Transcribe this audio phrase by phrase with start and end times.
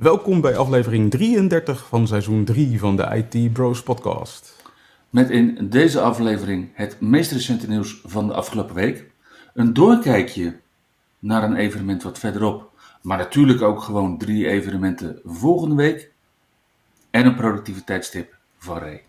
[0.00, 4.62] Welkom bij aflevering 33 van seizoen 3 van de IT Bros podcast.
[5.10, 9.10] Met in deze aflevering het meest recente nieuws van de afgelopen week.
[9.54, 10.60] Een doorkijkje
[11.18, 12.70] naar een evenement wat verderop.
[13.02, 16.12] Maar natuurlijk ook gewoon drie evenementen volgende week.
[17.10, 19.02] En een productiviteitstip van Ray.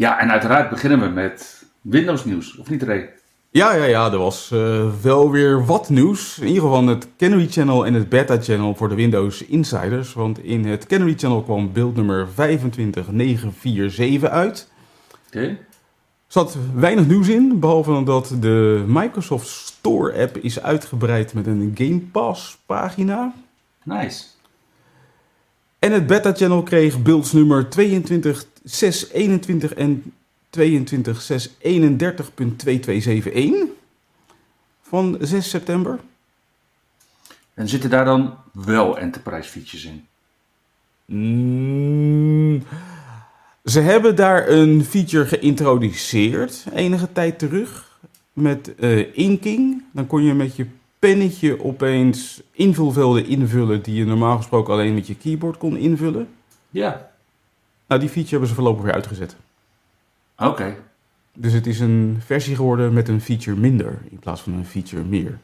[0.00, 3.10] Ja, en uiteraard beginnen we met Windows nieuws, of niet Ray?
[3.50, 6.38] Ja, ja, ja, er was eh, wel weer wat nieuws.
[6.38, 10.12] In ieder geval het Canary Channel en het Beta Channel voor de Windows Insiders.
[10.12, 14.70] Want in het Canary Channel kwam beeldnummer 25947 uit.
[15.26, 15.40] Oké.
[15.40, 15.58] Er
[16.26, 21.98] zat weinig nieuws in, behalve dat de Microsoft Store app is uitgebreid met een Game
[21.98, 23.32] Pass pagina.
[23.82, 24.24] Nice.
[25.78, 30.12] En het Beta Channel kreeg beeldsnummer 22 621 en
[30.50, 31.38] 22 631.2271
[34.82, 35.98] van 6 september.
[37.54, 40.06] En zitten daar dan wel enterprise features in?
[41.04, 42.62] Mm.
[43.64, 47.98] Ze hebben daar een feature geïntroduceerd enige tijd terug
[48.32, 49.84] met eh, inking.
[49.92, 50.66] Dan kon je met je
[50.98, 56.28] pennetje opeens invulvelden invullen die je normaal gesproken alleen met je keyboard kon invullen.
[56.70, 57.10] Ja.
[57.90, 59.36] Nou, die feature hebben ze voorlopig weer uitgezet.
[60.36, 60.76] Oké.
[61.32, 65.02] Dus het is een versie geworden met een feature minder in plaats van een feature
[65.02, 65.38] meer.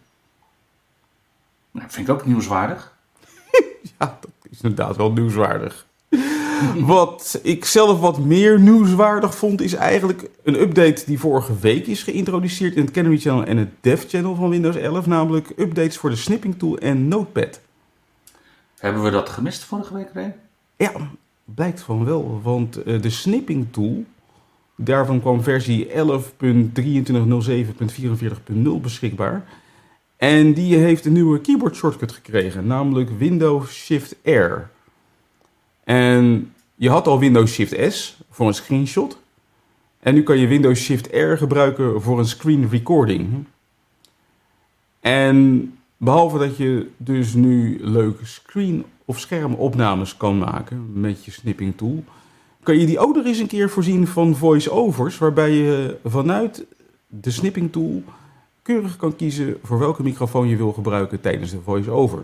[1.71, 2.95] Nou, vind ik ook nieuwswaardig.
[3.99, 5.87] ja, dat is inderdaad wel nieuwswaardig.
[6.95, 12.03] wat ik zelf wat meer nieuwswaardig vond, is eigenlijk een update die vorige week is
[12.03, 16.11] geïntroduceerd in het Canary Channel en het Dev Channel van Windows 11, namelijk updates voor
[16.11, 17.61] de Snipping Tool en Notepad.
[18.79, 20.37] Hebben we dat gemist vorige week, Ray?
[20.77, 20.93] Ja,
[21.55, 24.05] blijkt van wel, want uh, de Snipping Tool,
[24.77, 25.93] daarvan kwam versie 11.2307.44.0
[28.83, 29.45] beschikbaar.
[30.17, 34.53] En die heeft een nieuwe keyboard shortcut gekregen, namelijk Windows Shift R.
[35.85, 39.19] En je had al Windows Shift S voor een screenshot.
[40.01, 43.45] En nu kan je Windows Shift R gebruiken voor een screen recording.
[45.01, 51.77] En behalve dat je dus nu leuke screen- of schermopnames kan maken met je snipping
[51.77, 52.05] tool,
[52.63, 56.65] kan je die ook nog eens een keer voorzien van voice-overs, waarbij je vanuit
[57.07, 58.03] de snipping tool
[58.63, 62.23] keurig kan kiezen voor welke microfoon je wil gebruiken tijdens de voice-over.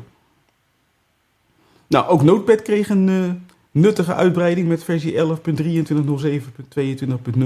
[1.86, 3.30] Nou, ook Notepad kreeg een uh,
[3.70, 7.44] nuttige uitbreiding met versie 11.2307.22.0.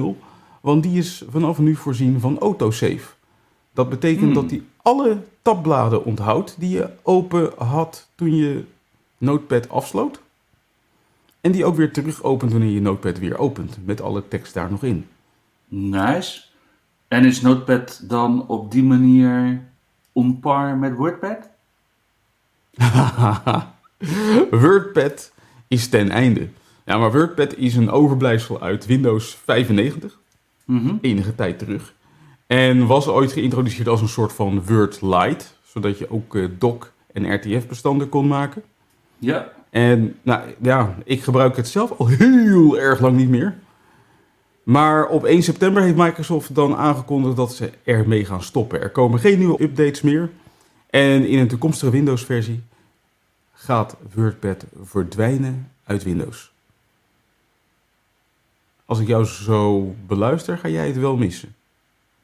[0.61, 3.15] Want die is vanaf nu voorzien van autosave.
[3.73, 4.35] Dat betekent Hmm.
[4.35, 8.65] dat die alle tabbladen onthoudt die je open had toen je
[9.19, 10.21] Notepad afsloot.
[11.41, 13.79] En die ook weer terug opent wanneer je Notepad weer opent.
[13.85, 15.07] Met alle tekst daar nog in.
[15.69, 16.43] Nice.
[17.09, 19.63] En is Notepad dan op die manier
[20.13, 21.49] on par met WordPad?
[24.51, 25.33] WordPad
[25.69, 26.49] is ten einde.
[26.85, 30.19] Ja, maar WordPad is een overblijfsel uit Windows 95,
[30.65, 30.95] Mhm.
[31.01, 31.95] enige tijd terug.
[32.47, 36.93] En was ooit geïntroduceerd als een soort van Word Lite, zodat je ook eh, doc-
[37.13, 38.63] en RTF-bestanden kon maken.
[39.19, 39.53] Ja.
[39.71, 43.55] En nou ja, ik gebruik het zelf al heel erg lang niet meer.
[44.63, 48.81] Maar op 1 september heeft Microsoft dan aangekondigd dat ze ermee gaan stoppen.
[48.81, 50.31] Er komen geen nieuwe updates meer.
[50.91, 52.63] En in een toekomstige Windows-versie
[53.53, 56.53] gaat WordPad verdwijnen uit Windows.
[58.85, 61.55] Als ik jou zo beluister, ga jij het wel missen.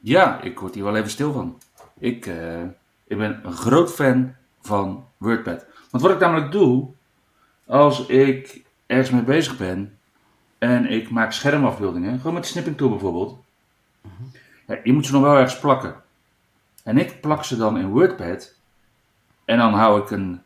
[0.05, 1.57] Ja, ik word hier wel even stil van.
[1.99, 2.61] Ik, eh,
[3.07, 5.65] ik ben een groot fan van WordPad.
[5.91, 6.89] Want wat ik namelijk doe,
[7.65, 9.97] als ik ergens mee bezig ben
[10.57, 13.39] en ik maak schermafbeeldingen, gewoon met de snipping tool bijvoorbeeld,
[14.67, 15.95] ja, je moet ze nog wel ergens plakken.
[16.83, 18.55] En ik plak ze dan in WordPad
[19.45, 20.41] en dan hou ik een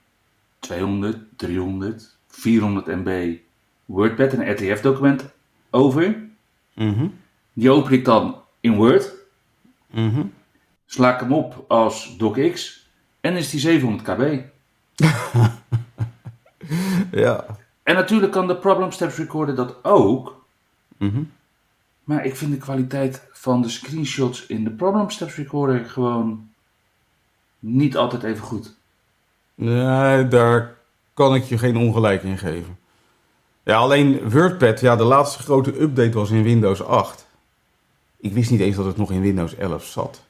[0.60, 3.38] 200, 300, 400 MB
[3.86, 5.30] WordPad, een RTF-document
[5.70, 6.24] over.
[6.74, 7.08] Mhm.
[7.54, 9.17] Die open ik dan in Word
[9.88, 10.22] Mhm.
[10.86, 12.86] sla ik hem op als docx
[13.22, 14.42] en is die 700 kb.
[17.12, 17.46] Ja.
[17.84, 20.46] En natuurlijk kan de Problem Steps Recorder dat ook.
[20.98, 21.24] Mhm.
[22.04, 26.50] Maar ik vind de kwaliteit van de screenshots in de Problem Steps Recorder gewoon
[27.60, 28.76] niet altijd even goed.
[29.56, 30.76] Nee, daar
[31.14, 32.78] kan ik je geen ongelijk in geven.
[33.64, 37.27] Ja, alleen WordPad, ja, de laatste grote update was in Windows 8.
[38.18, 40.22] Ik wist niet eens dat het nog in Windows 11 zat.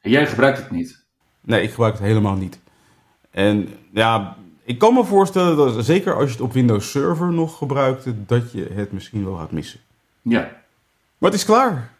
[0.00, 1.02] En jij gebruikt het niet.
[1.40, 2.58] Nee, ik gebruik het helemaal niet.
[3.30, 7.58] En ja, ik kan me voorstellen dat zeker als je het op Windows Server nog
[7.58, 9.80] gebruikt, dat je het misschien wel gaat missen.
[10.22, 10.40] Ja.
[11.18, 11.92] Maar het is klaar.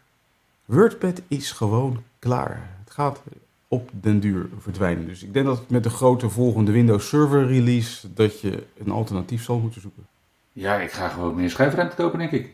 [0.65, 2.69] WordPad is gewoon klaar.
[2.83, 3.21] Het gaat
[3.67, 5.07] op den duur verdwijnen.
[5.07, 9.43] Dus ik denk dat met de grote volgende Windows Server release dat je een alternatief
[9.43, 10.07] zal moeten zoeken.
[10.51, 12.53] Ja, ik ga gewoon meer schijfruimte kopen, denk ik.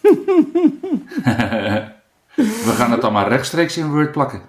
[2.66, 4.40] We gaan het dan maar rechtstreeks in Word plakken.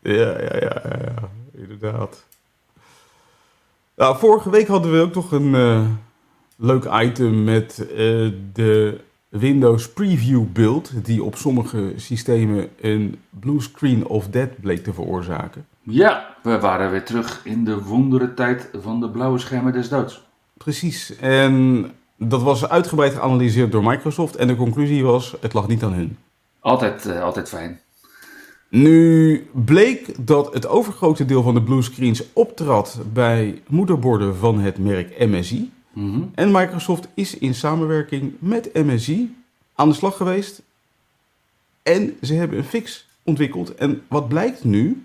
[0.00, 1.28] Ja, ja, ja, ja, ja.
[1.52, 2.24] inderdaad.
[3.96, 5.80] Nou, vorige week hadden we ook nog een eh,
[6.56, 7.96] leuk item met eh,
[8.52, 14.92] de Windows Preview build, die op sommige systemen een blue screen of dead bleek te
[14.92, 15.66] veroorzaken.
[15.82, 20.22] Ja, we waren weer terug in de wondere tijd van de blauwe schermen des doods.
[20.56, 21.84] Precies, en
[22.22, 26.16] dat was uitgebreid geanalyseerd door Microsoft en de conclusie was, het lag niet aan hun.
[26.60, 27.80] Altijd, eh, altijd fijn.
[28.68, 35.18] Nu bleek dat het overgrote deel van de bluescreens optrad bij moederborden van het merk
[35.18, 35.72] MSI.
[35.92, 36.22] Mhm.
[36.34, 39.36] En Microsoft is in samenwerking met MSI
[39.74, 40.62] aan de slag geweest.
[41.82, 43.74] En ze hebben een fix ontwikkeld.
[43.74, 45.02] En wat blijkt nu?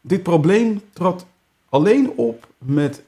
[0.00, 1.26] Dit probleem trad
[1.68, 3.02] alleen op met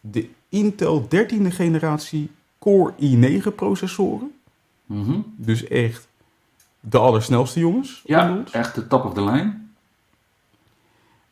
[0.00, 4.32] de Intel 13e generatie Core i9 processoren.
[4.86, 5.18] Mhm.
[5.36, 6.08] Dus echt
[6.80, 8.02] de allersnelste jongens.
[8.04, 9.54] Ja, echt de top of the line.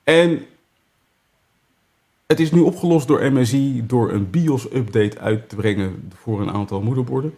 [0.05, 0.43] En
[2.27, 6.81] het is nu opgelost door MSI door een BIOS-update uit te brengen voor een aantal
[6.81, 7.35] moederborden.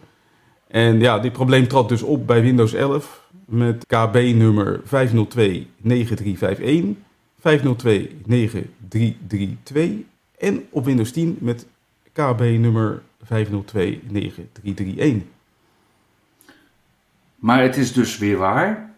[0.67, 4.87] En ja, dit probleem trad dus op bij Windows 11 met KB-nummer 502-9351,
[7.39, 7.43] 502-9332
[10.37, 11.65] en op Windows 10 met
[12.15, 13.27] KB-nummer 502-9331.
[17.35, 18.93] Maar het is dus weer waar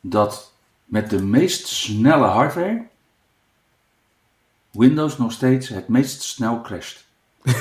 [0.00, 0.52] dat
[0.84, 2.86] met de meest snelle hardware
[4.70, 7.04] Windows nog steeds het meest snel crasht.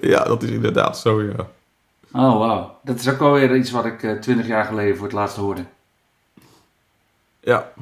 [0.00, 1.50] Ja, dat is inderdaad zo, ja.
[2.12, 2.78] Oh, wauw.
[2.82, 5.64] Dat is ook alweer iets wat ik eh, twintig jaar geleden voor het laatst hoorde.
[7.40, 7.72] Ja,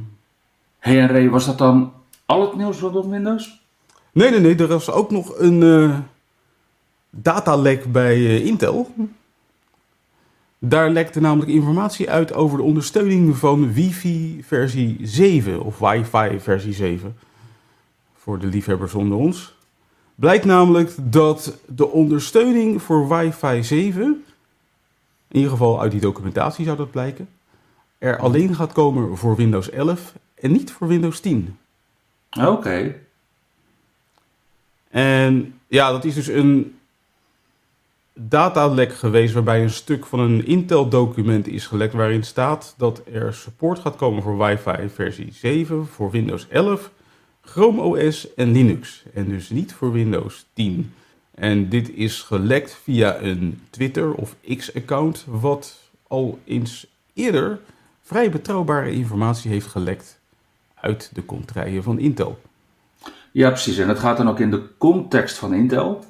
[0.84, 1.92] Hey en Ray, was dat dan
[2.26, 3.63] al het nieuws rondom Windows?
[4.14, 4.56] Nee, nee, nee.
[4.56, 5.98] Er was ook nog een eh,
[7.10, 8.94] datalek bij eh, Intel.
[10.58, 16.72] Daar lekte namelijk informatie uit over de ondersteuning van Wi-Fi versie 7 of Wi-Fi versie
[16.72, 17.16] 7.
[18.14, 19.54] Voor de liefhebbers onder ons.
[20.14, 24.02] Blijkt namelijk dat de ondersteuning voor Wi-Fi 7,
[25.28, 27.28] in ieder geval uit die documentatie zou dat blijken,
[27.98, 31.56] er alleen gaat komen voor Windows 11 en niet voor Windows 10.
[32.40, 32.94] Oké.
[34.94, 36.78] En ja, dat is dus een
[38.12, 43.78] datalek geweest waarbij een stuk van een Intel-document is gelekt waarin staat dat er support
[43.78, 46.90] gaat komen voor Wi-Fi versie 7, voor Windows 11,
[47.40, 49.02] Chrome OS en Linux.
[49.14, 50.92] En dus niet voor Windows 10.
[51.34, 57.60] En dit is gelekt via een Twitter of X-account, wat al eens eerder
[58.02, 60.20] vrij betrouwbare informatie heeft gelekt
[60.74, 62.38] uit de contraien van Intel.
[63.34, 63.78] Ja, precies.
[63.78, 66.04] En dat gaat dan ook in de context van Intel.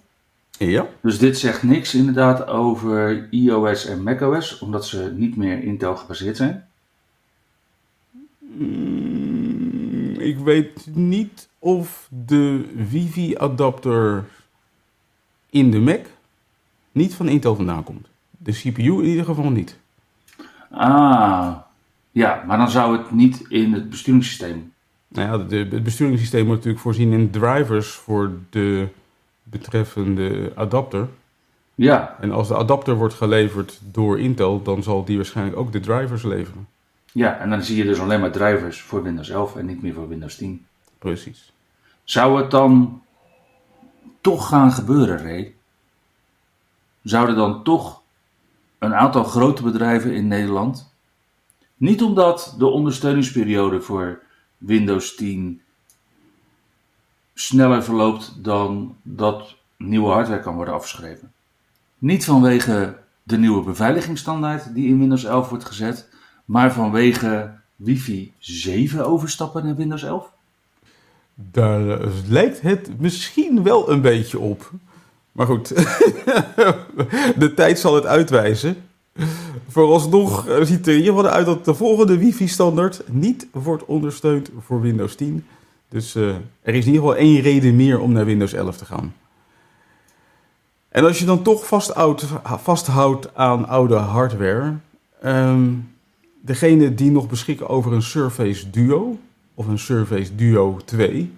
[0.59, 0.87] Ja.
[1.03, 6.37] Dus dit zegt niks inderdaad over iOS en macOS, omdat ze niet meer Intel gebaseerd
[6.37, 6.69] zijn.
[8.39, 14.25] Mm, ik weet niet of de Wifi-adapter
[15.51, 16.07] in de Mac
[16.93, 18.09] niet van Intel vandaan komt.
[18.31, 19.79] De CPU in ieder geval niet.
[20.71, 21.57] Ah,
[22.11, 24.74] ja, maar dan zou het niet in het besturingssysteem.
[25.15, 28.87] Nou ja, de, het besturingssysteem wordt natuurlijk voorzien in drivers voor de
[29.43, 31.09] betreffende adapter.
[31.75, 35.81] Ja, En als de adapter wordt geleverd door Intel, dan zal die waarschijnlijk ook de
[35.81, 36.69] drivers leveren.
[37.13, 39.95] ja, en dan zie je dus alleen maar drivers voor Windows 11 en niet meer
[39.95, 40.67] voor Windows 10.
[40.99, 41.53] Precies.
[42.05, 43.03] Zou het dan
[44.21, 45.55] toch gaan gebeuren, Ray?
[47.03, 48.03] Zouden dan toch
[48.79, 50.93] een aantal grote bedrijven in Nederland,
[51.77, 54.23] niet omdat de ondersteuningsperiode voor
[54.67, 55.61] Windows 10
[57.35, 61.33] sneller verloopt dan dat nieuwe hardware kan worden afgeschreven.
[61.99, 66.09] Niet vanwege de nieuwe beveiligingsstandaard die in Windows 11 wordt gezet,
[66.45, 70.33] maar vanwege wifi 7 overstappen naar Windows 11?
[71.35, 74.71] Daar eh, lijkt het misschien wel een beetje op.
[75.33, 75.69] Maar goed,
[77.43, 78.77] de tijd zal het uitwijzen.
[79.69, 84.81] Vooralsnog eh, ziet er in ieder uit dat de volgende wifi-standaard niet wordt ondersteund voor
[84.81, 85.47] Windows 10.
[85.89, 86.29] Dus uh,
[86.63, 89.15] er is in ieder geval één reden meer om naar Windows 11 te gaan.
[90.89, 91.67] En als je dan toch
[92.63, 94.75] vasthoudt aan oude hardware,
[95.25, 95.93] um,
[96.41, 99.19] degene die nog beschikken over een Surface Duo
[99.55, 101.33] of een Surface Duo 2,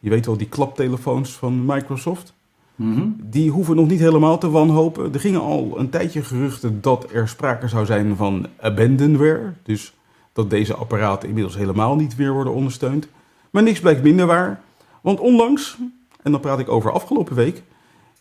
[0.00, 2.32] je weet wel die klaptelefoons van Microsoft,
[2.80, 3.08] Mhm.
[3.22, 5.14] die hoeven nog niet helemaal te wanhopen.
[5.14, 9.94] Er gingen al een tijdje geruchten dat er sprake zou zijn van abandonware, dus
[10.32, 13.08] dat deze apparaten inmiddels helemaal niet weer worden ondersteund.
[13.50, 14.60] Maar niks blijkt minder waar,
[15.00, 15.78] want onlangs,
[16.22, 17.62] en dan praat ik over afgelopen week,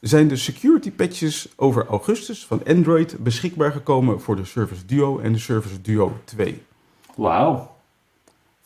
[0.01, 5.31] zijn de security patches over augustus van Android beschikbaar gekomen voor de Surface Duo en
[5.31, 6.61] de Surface Duo 2.
[7.15, 7.78] Wauw.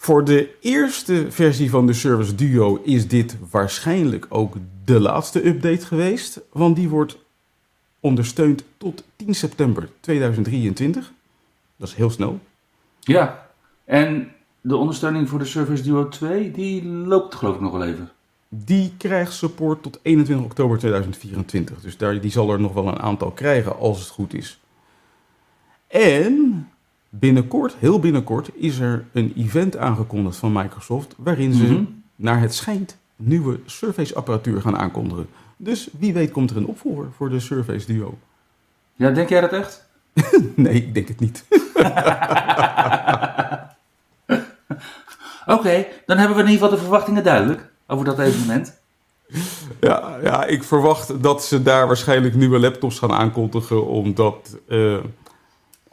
[0.04, 4.56] Voor de eerste versie van de Surface Duo is dit waarschijnlijk ook
[4.86, 7.18] de laatste update geweest, want die wordt
[8.00, 11.12] ondersteund tot 10 september 2023.
[11.76, 12.40] Dat is heel snel.
[13.00, 13.50] Ja,
[13.86, 14.32] en
[14.62, 18.12] de ondersteuning voor de Surface Duo 2, die loopt geloof ik nog wel even.
[18.50, 21.82] Die krijgt support tot 21 oktober 2024.
[21.82, 24.60] Dus daar, die zal er nog wel een aantal krijgen als het goed is.
[25.88, 26.68] En
[27.20, 31.14] binnenkort, heel binnenkort, is er een event aangekondigd van Microsoft.
[31.18, 31.84] waarin ze, Mhm.
[32.16, 35.28] naar het schijnt, nieuwe Surface apparatuur gaan aankondigen.
[35.58, 38.18] Dus wie weet komt er een opvolger voor de Surface Duo.
[38.96, 39.86] Ja, denk jij dat echt?
[40.56, 41.44] Nee, ik denk het niet.
[45.46, 48.74] Oké, dan hebben we in ieder geval de verwachtingen duidelijk over dat evenement.
[49.80, 54.98] Ja, ja, ik verwacht dat ze daar waarschijnlijk nieuwe laptops gaan aankondigen, omdat, eh,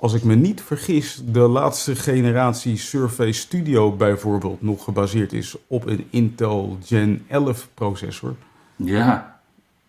[0.01, 5.87] als ik me niet vergis, de laatste generatie Surface Studio bijvoorbeeld nog gebaseerd is op
[5.87, 8.35] een Intel Gen 11 processor.
[8.77, 9.41] Ja,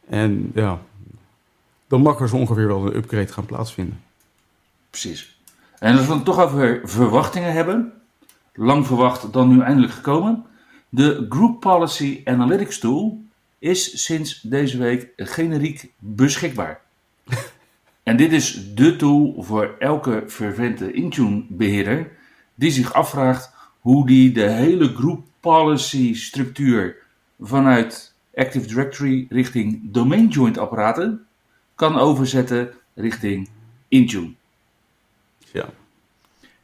[0.08, 0.80] En ja,
[1.88, 4.01] dan mag er zo ongeveer wel een upgrade gaan plaatsvinden.
[4.89, 5.39] precies.
[5.80, 7.94] En als we het toch over verwachtingen hebben,
[8.53, 10.46] lang verwacht dan nu eindelijk gekomen.
[10.89, 13.22] De Group Policy Analytics Tool
[13.60, 16.82] is sinds deze week generiek beschikbaar.
[18.03, 22.12] En dit is de tool voor elke fervente Intune beheerder
[22.55, 26.96] die zich afvraagt hoe die de hele Group Policy structuur
[27.39, 31.25] vanuit Active Directory richting domain joint apparaten
[31.75, 33.50] kan overzetten richting
[33.88, 34.34] Intune.
[35.51, 35.70] Ja,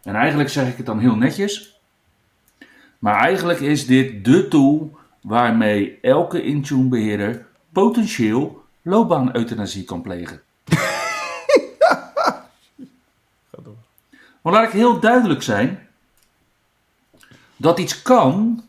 [0.03, 1.79] En eigenlijk zeg ik het dan heel netjes.
[2.99, 10.41] Maar eigenlijk is dit de tool waarmee elke Intune beheerder potentieel loopbaan-euthanasie kan plegen.
[13.51, 13.77] ga door.
[14.47, 15.87] Maar laat ik heel duidelijk zijn.
[17.55, 18.63] Dat iets kan,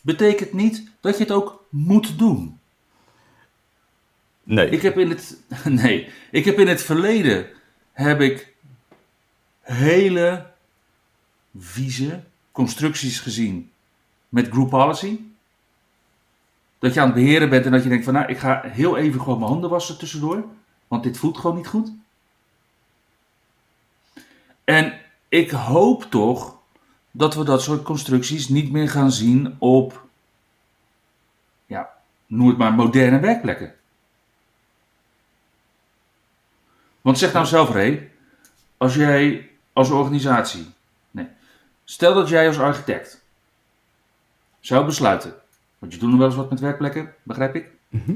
[0.00, 2.58] betekent niet dat je het ook moet doen.
[4.42, 5.36] Nee, Ik heb in het,
[5.82, 7.46] nee, ik heb in het verleden
[7.92, 8.54] heb ik
[9.60, 10.46] hele
[11.58, 13.70] vieze constructies gezien
[14.28, 15.20] met group policy.
[16.78, 18.96] Dat je aan het beheren bent en dat je denkt van nou, ik ga heel
[18.96, 20.44] even gewoon mijn handen wassen tussendoor,
[20.88, 21.92] want dit voelt gewoon niet goed.
[24.64, 25.00] En
[25.32, 26.56] ik hoop toch
[27.10, 30.06] dat we dat soort constructies niet meer gaan zien op,
[31.66, 31.90] ja,
[32.26, 33.74] noem het maar moderne werkplekken.
[37.00, 38.10] Want zeg nou zelf, Ray,
[38.76, 40.66] als jij als organisatie,
[41.10, 41.28] nee,
[41.84, 43.24] stel dat jij als architect
[44.60, 45.34] zou besluiten,
[45.78, 47.70] want je doet nog wel eens wat met werkplekken, begrijp ik?
[47.88, 48.14] Mhm.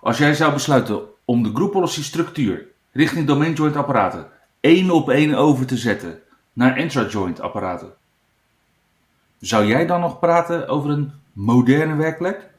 [0.00, 4.30] Als jij zou besluiten om de group policy structuur richting domain joint apparaten
[4.60, 7.92] één op één over te zetten naar intra-joint apparaten,
[9.40, 12.50] zou jij dan nog praten over een moderne werkplek?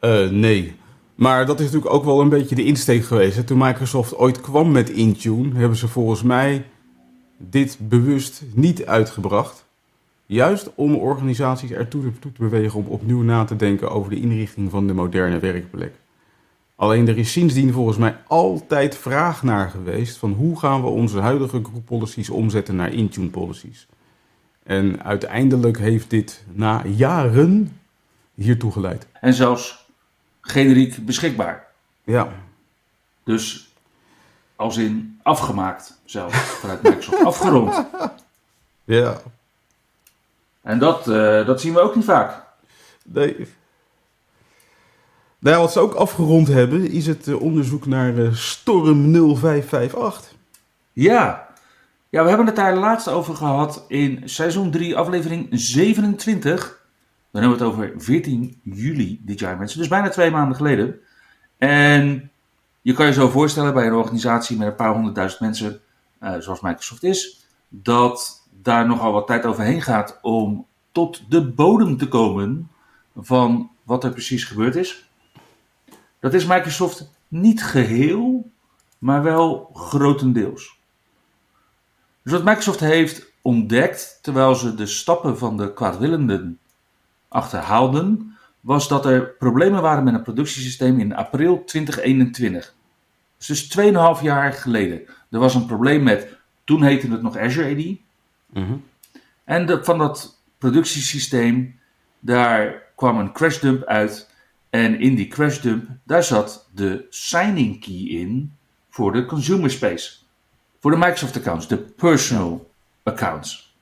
[0.00, 0.76] Eh, nee.
[1.14, 3.46] Maar dat is natuurlijk ook wel een beetje de insteek geweest.
[3.46, 6.66] Toen Microsoft ooit kwam met Intune, hebben ze volgens mij
[7.36, 9.64] dit bewust niet uitgebracht.
[10.26, 14.70] Juist om organisaties ertoe toe te bewegen om opnieuw na te denken over de inrichting
[14.70, 15.94] van de moderne werkplek.
[16.76, 21.18] Alleen er is sindsdien volgens mij altijd vraag naar geweest van hoe gaan we onze
[21.18, 23.86] huidige group policies omzetten naar Intune policies.
[24.62, 27.80] En uiteindelijk heeft dit na jaren
[28.34, 29.06] hiertoe geleid.
[29.20, 29.86] En zelfs
[30.40, 31.66] generiek beschikbaar.
[32.04, 32.28] Ja,
[33.24, 33.68] Dus
[34.56, 37.24] als in afgemaakt zelfs vanuit Microsoft.
[37.32, 37.86] Afgerond.
[38.84, 39.20] ja.
[40.62, 42.42] En dat, eh, dat zien we ook niet vaak.
[43.04, 43.48] Nee.
[45.38, 50.34] Nou wat ze ook afgerond hebben, is het eh, onderzoek naar eh, Storm 0558.
[50.92, 51.48] Ja.
[52.08, 56.84] ja, we hebben het daar laatst over gehad in seizoen 3, aflevering 27.
[57.30, 59.78] Dan hebben we het over 14 juli dit jaar, mensen.
[59.78, 61.00] Dus bijna twee maanden geleden.
[61.58, 62.30] En
[62.82, 65.80] je kan je zo voorstellen bij een organisatie met een paar honderdduizend mensen.
[66.18, 71.96] eh, zoals Microsoft is, dat daar nogal wat tijd overheen gaat om tot de bodem
[71.96, 72.70] te komen
[73.16, 75.05] van wat er precies gebeurd is.
[76.26, 78.50] Dat is Microsoft niet geheel,
[78.98, 80.78] maar wel grotendeels.
[82.22, 86.58] Dus wat Microsoft heeft ontdekt, terwijl ze de stappen van de kwaadwillenden
[87.28, 92.74] achterhaalden, was dat er problemen waren met een productiesysteem in april 2021.
[93.46, 95.00] Dus 2,5 jaar geleden.
[95.30, 97.96] Er was een probleem met, toen heette het nog Azure AD.
[98.46, 98.76] Mhm.
[99.44, 101.78] En de, van dat productiesysteem,
[102.18, 104.34] daar kwam een crashdump uit.
[104.76, 108.52] En in die crashdump, daar zat de signing key in
[108.88, 110.12] voor de consumer space.
[110.80, 112.70] Voor de Microsoft accounts, de personal
[113.02, 113.76] accounts.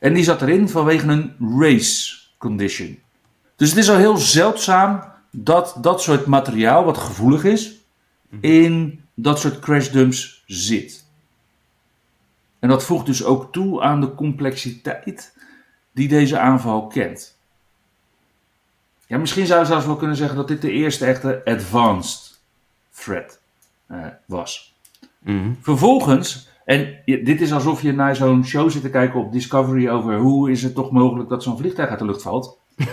[0.00, 2.98] En die zat erin vanwege een race condition.
[3.56, 7.76] Dus het is al heel zeldzaam dat dat soort materiaal, wat gevoelig is,
[8.40, 11.04] in dat soort crashdumps zit.
[12.58, 15.36] En dat voegt dus ook toe aan de complexiteit
[15.92, 17.37] die deze aanval kent.
[19.08, 22.40] Ja, misschien zou je zelfs wel kunnen zeggen dat dit de eerste echte advanced
[22.90, 23.40] threat
[23.86, 24.74] eh, was.
[25.18, 25.50] Mhm.
[25.60, 29.88] Vervolgens, en je- dit is alsof je naar zo'n show zit te kijken op Discovery
[29.88, 32.58] over hoe is het toch mogelijk dat zo'n vliegtuig uit de lucht valt.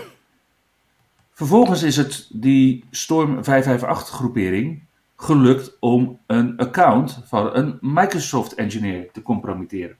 [1.33, 4.83] Vervolgens is het die Storm 558 groepering
[5.17, 9.97] gelukt om een account van een Microsoft engineer te compromitteren.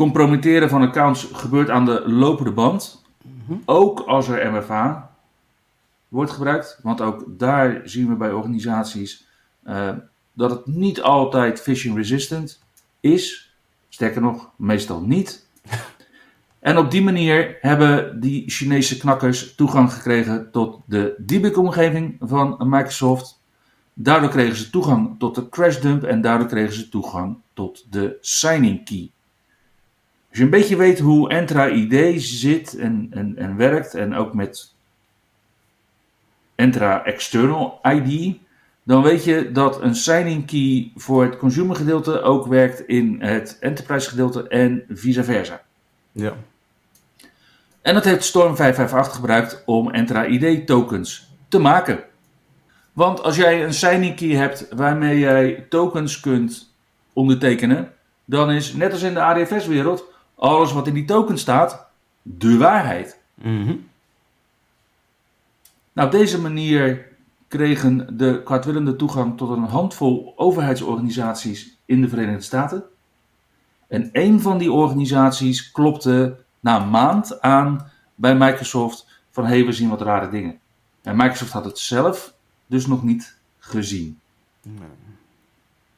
[0.00, 3.02] Compromitteren van accounts gebeurt aan de lopende band.
[3.64, 5.10] Ook als er MFA
[6.08, 6.78] wordt gebruikt.
[6.82, 9.26] Want ook daar zien we bij organisaties
[9.62, 9.90] eh,
[10.32, 12.62] dat het niet altijd phishing resistant
[13.00, 13.54] is.
[13.88, 15.46] Sterker nog, meestal niet.
[16.58, 23.40] En op die manier hebben die Chinese knakkers toegang gekregen tot de debug-omgeving van Microsoft.
[23.94, 28.84] Daardoor kregen ze toegang tot de crashdump en daardoor kregen ze toegang tot de signing
[28.84, 29.10] key.
[30.30, 34.34] Als je een beetje weet hoe Entra ID zit en, en, en werkt, en ook
[34.34, 34.74] met
[36.54, 38.36] Entra External ID,
[38.82, 43.56] dan weet je dat een signing key voor het consumer gedeelte ook werkt in het
[43.60, 45.62] enterprise gedeelte en vice versa.
[46.12, 46.32] Ja.
[47.82, 52.00] En dat heeft Storm 558 gebruikt om Entra ID tokens te maken.
[52.92, 56.74] Want als jij een signing key hebt waarmee jij tokens kunt
[57.12, 57.92] ondertekenen,
[58.24, 60.09] dan is net als in de ADFS wereld
[60.40, 61.86] alles wat in die token staat
[62.22, 63.20] de waarheid.
[63.34, 63.74] Mhm.
[65.92, 67.06] Nou, op deze manier
[67.48, 72.82] kregen de kwaadwillende toegang tot een handvol overheidsorganisaties in de Verenigde Staten.
[73.88, 79.64] En een van die organisaties klopte na een maand aan bij Microsoft van hé, hey,
[79.64, 80.58] we zien wat rare dingen.
[81.02, 82.34] En Microsoft had het zelf
[82.66, 84.18] dus nog niet gezien.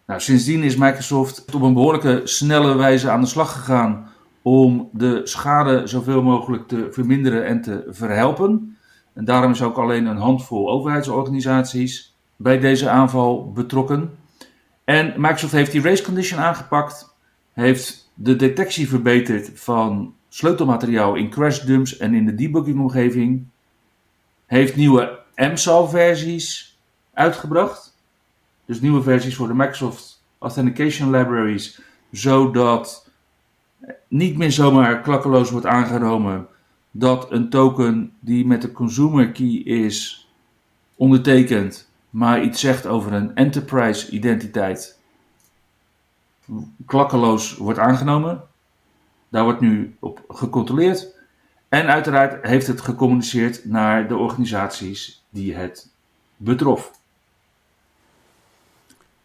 [0.04, 4.11] Nou, sindsdien is Microsoft op een behoorlijke snelle wijze aan de slag gegaan
[4.42, 8.76] om de schade zoveel mogelijk te verminderen en te verhelpen.
[9.12, 14.10] En daarom is ook alleen een handvol overheidsorganisaties bij deze aanval betrokken.
[14.84, 17.14] En Microsoft heeft die race condition aangepakt,
[17.52, 23.46] heeft de detectie verbeterd van sleutelmateriaal in crash dumps en in de debugging-omgeving,
[24.46, 26.78] heeft nieuwe MSAL-versies
[27.14, 27.96] uitgebracht.
[28.64, 33.01] Dus nieuwe versies voor de Microsoft Authentication Libraries, zodat
[34.08, 36.46] niet meer zomaar klakkeloos wordt aangenomen
[36.90, 40.28] dat een token die met de consumer key is
[40.94, 44.98] ondertekend, maar iets zegt over een enterprise identiteit,
[46.86, 48.42] klakkeloos wordt aangenomen.
[49.28, 51.14] Daar wordt nu op gecontroleerd.
[51.68, 55.90] En uiteraard heeft het gecommuniceerd naar de organisaties die het
[56.36, 56.90] betrof.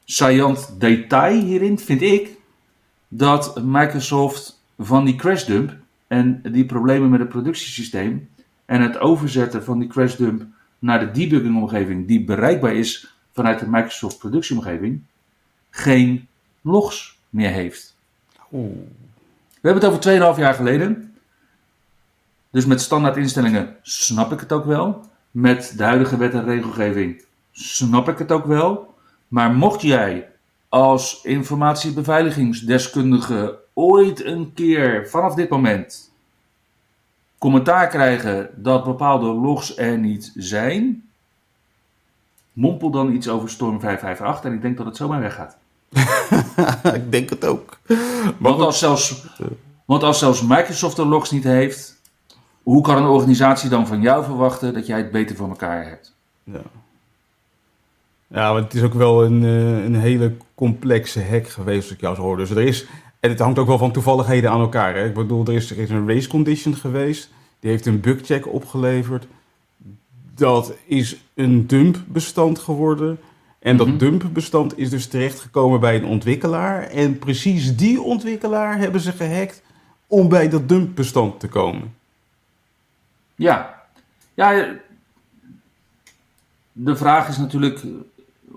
[0.05, 2.36] Saillant detail hierin vind ik
[3.07, 5.75] dat Microsoft van die crashdump
[6.07, 8.29] en die problemen met het productiesysteem
[8.65, 10.45] en het overzetten van die crashdump
[10.79, 15.01] naar de debuggingomgeving die bereikbaar is vanuit de Microsoft productieomgeving,
[15.69, 16.27] geen
[16.61, 17.95] logs meer heeft.
[18.51, 18.77] Oeh.
[19.61, 21.15] We hebben het over 2,5 jaar geleden.
[22.49, 25.09] Dus met standaard instellingen snap ik het ook wel.
[25.31, 28.95] Met de huidige wet en regelgeving snap ik het ook wel.
[29.27, 30.29] Maar mocht jij
[30.69, 36.11] als informatiebeveiligingsdeskundige ooit een keer vanaf dit moment
[37.37, 41.09] commentaar krijgen dat bepaalde logs er niet zijn,
[42.53, 45.57] mompel dan iets over Storm 558 en ik denk dat het zomaar weggaat.
[47.01, 47.77] ik denk het ook.
[48.39, 49.25] Want als, zelfs,
[49.85, 52.01] want als zelfs Microsoft de logs niet heeft,
[52.63, 56.13] hoe kan een organisatie dan van jou verwachten dat jij het beter voor elkaar hebt?
[56.43, 56.61] Ja.
[58.27, 62.01] Ja, maar het is ook wel een, eh, een hele complexe hack geweest, als ik
[62.01, 62.37] jou zo hoor.
[62.37, 62.85] Dus er is,
[63.19, 64.95] en het hangt ook wel van toevalligheden aan elkaar.
[64.95, 65.05] Hè?
[65.05, 67.29] Ik bedoel, er is, er is een race condition geweest.
[67.59, 69.27] Die heeft een bugcheck opgeleverd.
[70.35, 73.19] Dat is een dumpbestand geworden.
[73.59, 73.85] En Mhm.
[73.85, 76.83] dat dumpbestand is dus terechtgekomen bij een ontwikkelaar.
[76.83, 79.61] En precies die ontwikkelaar hebben ze gehackt
[80.07, 81.95] om bij dat dumpbestand te komen.
[83.35, 83.83] Ja.
[84.33, 84.75] Ja,
[86.71, 87.83] de vraag is natuurlijk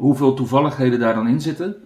[0.01, 1.77] hoeveel toevalligheden daar dan in zitten.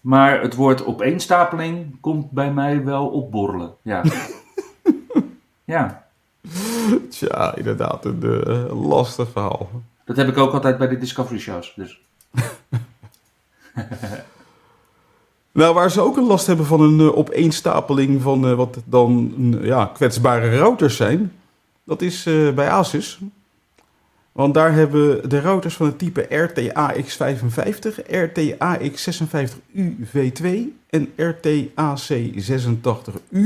[0.00, 3.74] Maar het woord opeenstapeling komt bij mij wel opborrelen.
[3.82, 4.02] Ja.
[5.64, 6.08] ja,
[7.10, 9.70] Tja, inderdaad, een eh, lastig verhaal.
[10.04, 11.72] dat heb ik ook altijd bij de Discovery shows.
[11.76, 12.00] Dus.
[15.52, 19.34] Nou, waar ze ook een last hebben van een eh, opeenstapeling van eh, wat dan
[19.60, 21.32] ja, kwetsbare routers zijn,
[21.84, 22.22] dat is
[22.54, 23.20] bij Asus.
[24.38, 26.30] Want daar hebben de routers van het type RTAX55,
[28.10, 30.46] RTAX56UV2
[30.90, 33.40] en RTAC86U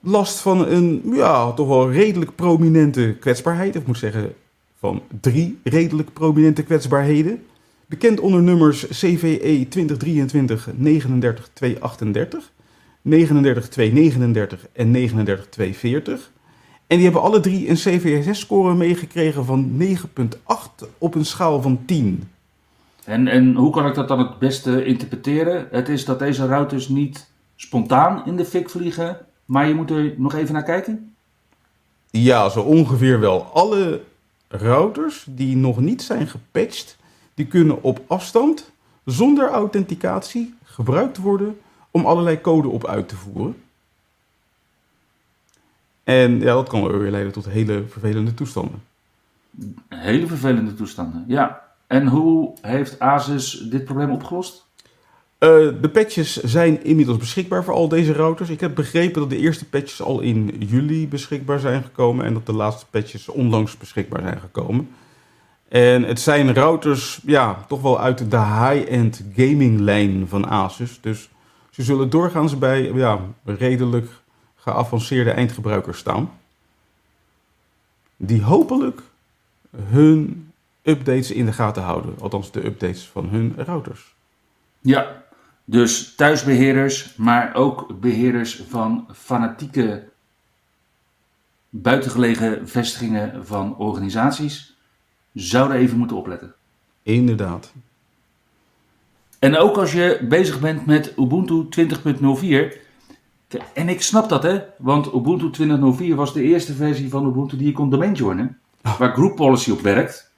[0.00, 3.74] last van een ja, toch wel redelijk prominente kwetsbaarheid.
[3.74, 4.34] Ik moet zeggen
[4.78, 7.44] van drie redelijk prominente kwetsbaarheden.
[7.86, 12.52] Bekend onder nummers CVE 2023 39 238,
[13.02, 16.30] 39 239 en 39 240.
[16.92, 22.30] En die hebben alle drie een CVSS-score meegekregen van 9,8 op een schaal van 10.
[23.04, 25.68] En, en hoe kan ik dat dan het beste interpreteren?
[25.70, 30.14] Het is dat deze routers niet spontaan in de fik vliegen, maar je moet er
[30.16, 31.14] nog even naar kijken.
[32.10, 33.42] Ja, zo ongeveer wel.
[33.52, 34.00] Alle
[34.48, 36.96] routers die nog niet zijn gepatcht,
[37.34, 38.70] die kunnen op afstand,
[39.04, 41.58] zonder authenticatie, gebruikt worden
[41.90, 43.56] om allerlei code op uit te voeren.
[46.04, 48.82] En ja, dat kan weer leiden tot hele vervelende toestanden.
[49.88, 51.62] Hele vervelende toestanden, ja.
[51.86, 54.66] En hoe heeft Asus dit probleem opgelost?
[55.38, 55.48] Eh,
[55.80, 58.48] de patches zijn inmiddels beschikbaar voor al deze routers.
[58.48, 62.46] Ik heb begrepen dat de eerste patches al in juli beschikbaar zijn gekomen en dat
[62.46, 64.88] de laatste patches onlangs beschikbaar zijn gekomen.
[65.68, 70.98] En het zijn routers, ja, toch wel uit de high-end gaming lijn van Asus.
[71.00, 71.28] Dus
[71.70, 74.10] ze zullen doorgaans bij ja, redelijk
[74.62, 76.30] geavanceerde eindgebruikers staan.
[78.16, 79.00] Die hopelijk
[79.76, 80.50] hun
[80.82, 82.14] updates in de gaten houden.
[82.20, 84.14] Althans, de updates van hun routers.
[84.80, 85.22] Ja,
[85.64, 90.08] dus thuisbeheerders, maar ook beheerders van fanatieke
[91.68, 94.76] buitengelegen vestigingen van organisaties
[95.32, 96.54] zouden even moeten opletten.
[97.02, 97.72] Inderdaad.
[99.38, 101.68] En ook als je bezig bent met Ubuntu
[102.72, 102.80] 20.04.
[103.74, 104.62] En ik snap dat, hè?
[104.78, 105.50] Want Ubuntu
[106.10, 108.58] 20.04 was de eerste versie van Ubuntu die je kon domain joinen.
[108.98, 110.32] Waar group policy op werkt.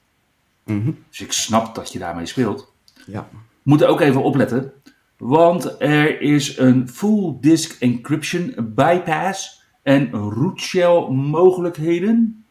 [0.63, 0.91] Mhm.
[1.09, 2.73] Dus ik snap dat je daarmee speelt.
[3.05, 3.27] Ja.
[3.63, 4.71] Moet ook even opletten.
[5.17, 12.45] Want er is een full disk encryption bypass en root shell mogelijkheden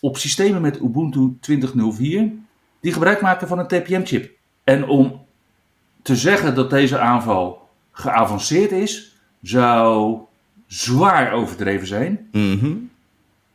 [0.00, 2.48] op systemen met Ubuntu 20.04
[2.80, 4.30] die gebruik maken van een TPM-chip.
[4.64, 5.20] En om
[6.02, 10.18] te zeggen dat deze aanval geavanceerd is, zou
[10.66, 12.28] zwaar overdreven zijn.
[12.32, 12.72] Mhm.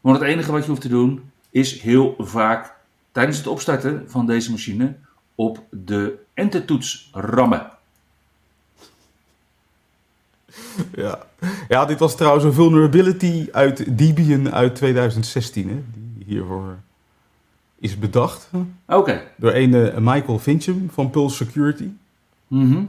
[0.01, 2.73] Want het enige wat je hoeft te doen is heel vaak
[3.11, 4.95] tijdens het opstarten van deze machine
[5.35, 7.71] op de entertoets rammen.
[10.95, 11.19] Ja.
[11.67, 16.77] ja, dit was trouwens een vulnerability uit Debian uit 2016, hè, die hiervoor
[17.79, 18.49] is bedacht
[18.87, 19.21] Oké.
[19.37, 21.89] door een eh, Michael Fincham van Pulse Security.
[22.47, 22.83] Mhm.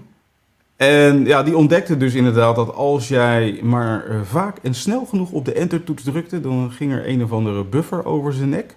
[0.77, 5.31] En ja, die ontdekte dus inderdaad dat als jij maar eh, vaak en snel genoeg
[5.31, 8.77] op de entertoets drukte, dan ging er een of andere buffer over zijn nek.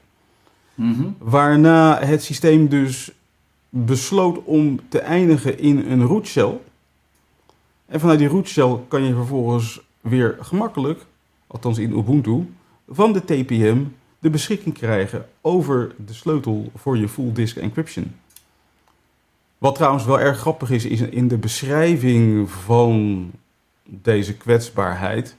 [0.76, 1.08] Mhm.
[1.18, 3.12] Waarna het systeem dus
[3.70, 6.58] besloot om te eindigen in een root shell.
[7.86, 11.06] En vanuit die root shell kan je vervolgens weer gemakkelijk,
[11.48, 12.54] althans in Ubuntu,
[12.88, 13.78] van de TPM
[14.20, 18.12] de beschikking krijgen over de sleutel voor je full disk encryption.
[19.60, 23.32] Wat trouwens wel erg grappig is, is in de beschrijving van
[23.84, 25.36] deze kwetsbaarheid.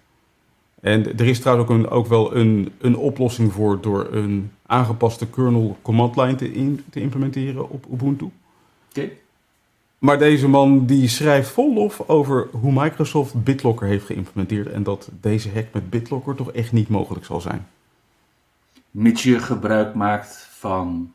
[0.81, 5.27] En er is trouwens ook, een, ook wel een, een oplossing voor door een aangepaste
[5.29, 8.31] kernel command line te, in- te implementeren op Ubuntu.
[8.89, 9.11] Oké.
[9.99, 15.09] Maar deze man die schrijft vol lof over hoe Microsoft BitLocker heeft geïmplementeerd en dat
[15.21, 17.67] deze hack met BitLocker toch echt niet mogelijk zal zijn.
[18.91, 21.13] Mits je gebruik maakt van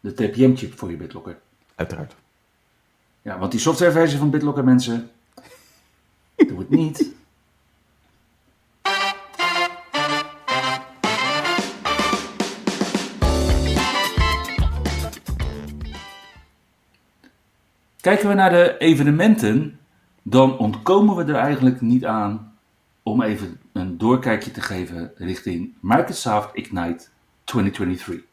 [0.00, 1.38] de TPM-chip voor je BitLocker.
[1.78, 2.14] Uiteraard.
[3.22, 5.10] Ja, want die softwareversie van BitLocker, mensen,
[6.48, 7.12] doe het niet.
[18.00, 19.78] Kijken we naar de evenementen,
[20.22, 22.58] dan ontkomen we er eigenlijk niet aan
[23.02, 27.06] om even een doorkijkje te geven richting Microsoft Ignite
[27.44, 28.26] 2023.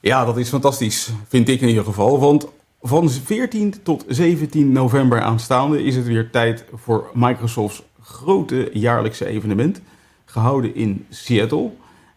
[0.00, 2.20] Ja, dat is fantastisch, vind ik in ieder geval.
[2.20, 2.46] Want
[2.82, 9.80] van 14 tot 17 november aanstaande is het weer tijd voor Microsoft's grote jaarlijkse evenement,
[10.24, 11.70] gehouden in Seattle.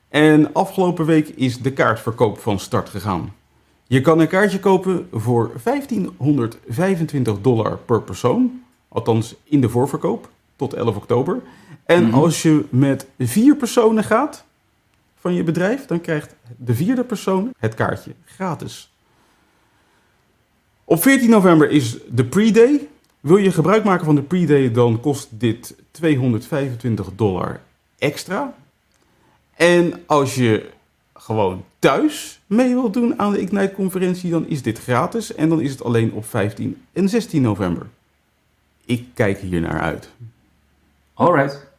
[0.09, 3.33] En afgelopen week is de kaartverkoop van start gegaan.
[3.87, 10.73] Je kan een kaartje kopen voor 1525 dollar per persoon, althans in de voorverkoop tot
[10.73, 11.41] 11 oktober.
[11.85, 12.13] En Mhm.
[12.13, 14.45] als je met vier personen gaat
[15.21, 18.93] van je bedrijf, dan krijgt de vierde persoon het kaartje gratis.
[20.83, 22.87] Op 14 november is de pre-day.
[23.19, 27.61] Wil je gebruik maken van de pre-day, dan kost dit 225 dollar
[27.97, 28.55] extra.
[29.55, 30.69] En als je
[31.13, 35.35] gewoon thuis mee wilt doen aan de Ignite-conferentie, dan is dit gratis.
[35.35, 37.87] En dan is het alleen op 15 en 16 november.
[38.85, 40.09] Ik kijk hier naar uit.
[41.13, 41.70] Alright.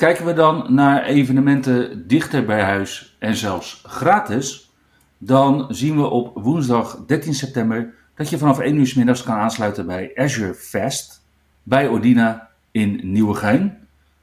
[0.00, 4.70] Kijken we dan naar evenementen dichter bij huis en zelfs gratis,
[5.18, 9.34] dan zien we op woensdag 13 september dat je vanaf 1 uur 's middags kan
[9.34, 11.22] aansluiten bij Azure Fest
[11.62, 13.78] bij Ordina in Nieuwegein.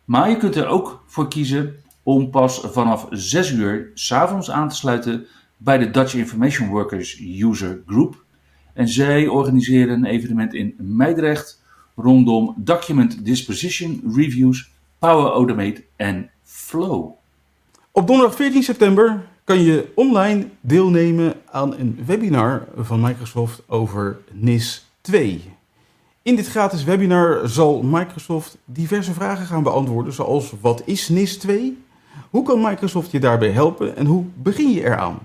[0.06, 4.70] Maar je kunt er ook voor kiezen om pas vanaf 6 uur 's avonds aan
[4.70, 5.26] te sluiten
[5.58, 8.24] bij de Dutch Information Workers User Group.
[8.74, 11.64] En zij organiseren een evenement in Meidrecht
[11.96, 17.12] rondom Document Disposition Reviews, Power Automate en Flow.
[17.92, 24.86] Op donderdag 14 september kan je online deelnemen aan een webinar van Microsoft over NIS
[25.02, 25.54] 2.
[26.22, 31.84] In dit gratis webinar zal Microsoft diverse vragen gaan beantwoorden, zoals wat is NIS 2?
[32.30, 35.20] Hoe kan Microsoft je daarbij helpen en hoe begin je eraan?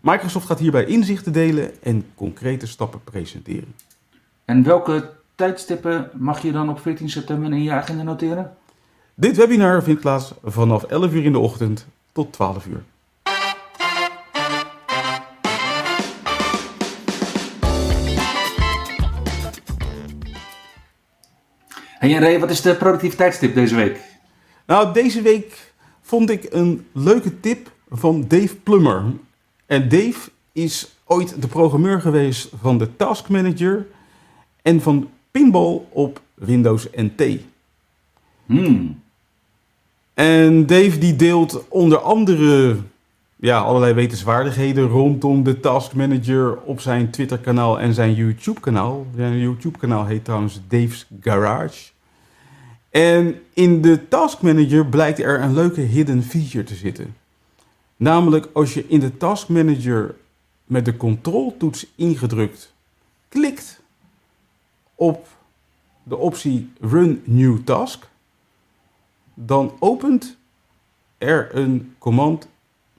[0.00, 3.74] Microsoft gaat hierbij inzichten delen en concrete stappen presenteren.
[4.44, 8.56] En welke tijdstippen mag je dan op 14 september in je agenda noteren?
[9.20, 12.82] Dit webinar vindt plaats vanaf 11 uur in de ochtend tot 12 uur.
[21.98, 24.00] Hey en Ray, wat is de productiviteitstip deze week?
[24.66, 29.04] Nou, deze week vond ik een leuke tip van Dave Plummer.
[29.66, 33.86] En Dave is ooit de programmeur geweest van de Task Manager
[34.62, 37.22] en van Pinball op Windows NT.
[38.46, 39.08] Hmm.
[40.20, 42.76] En Dave die deelt onder andere
[43.36, 49.06] ja, allerlei wetenswaardigheden rondom de Task Manager op zijn Twitter-kanaal en zijn YouTube-kanaal.
[49.16, 51.90] Zijn YouTube-kanaal heet trouwens Dave's Garage.
[52.90, 57.16] En in de Task Manager blijkt er een leuke hidden feature te zitten.
[57.96, 60.14] Namelijk als je in de Task Manager
[60.64, 62.72] met de controltoets ingedrukt
[63.28, 63.80] klikt
[64.94, 65.26] op
[66.02, 68.09] de optie Run New Task,
[69.46, 70.36] dan opent
[71.18, 72.48] er een command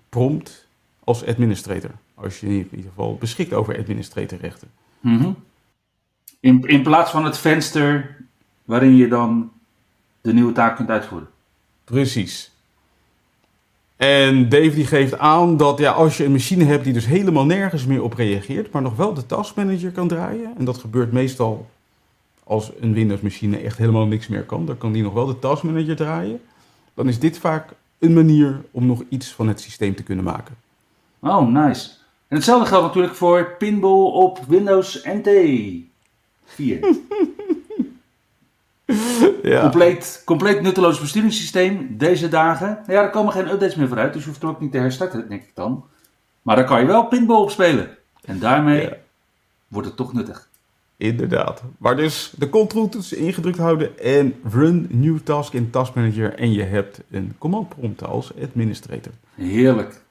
[0.10, 0.68] prompt
[1.04, 1.92] als administrator.
[2.14, 4.72] Als je in ieder geval beschikt over administratorrechten.
[5.00, 5.32] Mhm.
[6.40, 8.18] in, in plaats van het venster
[8.66, 9.52] waarin je dan
[10.22, 11.30] de nieuwe taak kunt uitvoeren.
[11.84, 12.52] Precies.
[13.96, 17.46] En Dave die geeft aan dat ja, als je een machine hebt die dus helemaal
[17.46, 21.70] nergens meer op reageert, maar nog wel de taskmanager kan draaien, en dat gebeurt meestal
[22.52, 25.40] als een Windows machine echt helemaal niks meer kan, dan kan die nog wel de
[25.40, 26.42] taskmanager draaien,
[26.94, 30.56] dan is dit vaak een manier om nog iets van het systeem te kunnen maken.
[31.20, 31.90] Oh, nice.
[32.28, 35.30] En hetzelfde geldt natuurlijk voor Pinball op Windows NT
[36.46, 36.80] 4.
[39.44, 39.62] Ja.
[39.62, 42.80] Compleet, compleet nutteloos besturingssysteem deze dagen.
[42.88, 45.30] Ja, er komen geen updates meer vooruit, dus je hoeft hem ook niet te herstarten,
[45.30, 45.86] denk ik dan.
[46.42, 47.98] Maar daar kan je wel pinball op spelen.
[48.26, 48.98] En daarmee Ja.
[49.68, 50.50] wordt het toch nuttig.
[51.02, 51.64] Inderdaad.
[51.78, 56.64] Maar dus de control-toets ingedrukt houden en run new task in Task Manager en je
[56.64, 59.12] hebt een command prompt als administrator.
[59.36, 60.02] Heerlijk.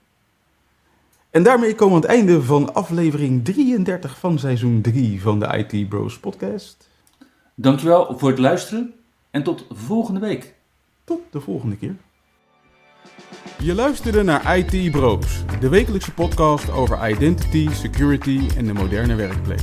[1.31, 5.67] En daarmee komen we aan het einde van aflevering 33 van seizoen 3 van de
[5.67, 6.89] IT Bros podcast.
[7.55, 8.93] Dankjewel voor het luisteren
[9.31, 10.55] en tot volgende week.
[11.05, 11.95] Tot de volgende keer.
[13.63, 19.63] Je luisterde naar IT Bros, de wekelijkse podcast over identity, security en de moderne werkplek.